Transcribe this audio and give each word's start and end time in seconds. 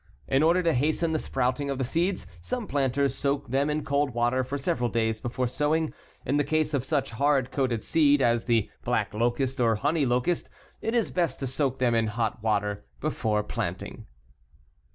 In 0.27 0.41
order 0.41 0.63
to 0.63 0.73
hasten 0.73 1.11
the 1.11 1.19
sprouting 1.19 1.69
of 1.69 1.77
the 1.77 1.83
seeds, 1.83 2.25
some 2.41 2.65
planters 2.65 3.13
soak 3.13 3.49
them 3.51 3.69
in 3.69 3.83
cold 3.85 4.15
water 4.15 4.43
for 4.43 4.57
several 4.57 4.89
days 4.89 5.19
before 5.21 5.47
sowing. 5.47 5.93
In 6.25 6.37
the 6.37 6.43
case 6.43 6.73
of 6.73 6.83
such 6.83 7.11
hard 7.11 7.51
coated 7.51 7.83
seed 7.83 8.19
as 8.19 8.45
the 8.45 8.71
black 8.83 9.13
locust 9.13 9.61
or 9.61 9.75
honey 9.75 10.07
locust, 10.07 10.49
it 10.81 10.95
is 10.95 11.11
best 11.11 11.39
to 11.41 11.45
soak 11.45 11.77
them 11.77 11.93
in 11.93 12.07
hot 12.07 12.41
water 12.41 12.83
before 12.99 13.43
planting. 13.43 14.07